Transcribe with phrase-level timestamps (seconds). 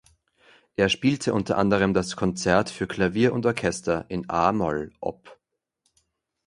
[0.77, 5.39] Er spielte unter anderem das Konzert für Klavier und Orchester in a-Moll op.